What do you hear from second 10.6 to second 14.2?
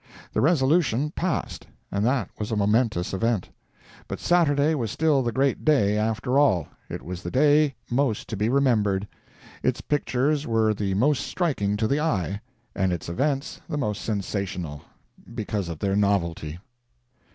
the most striking to the eye, and its events the most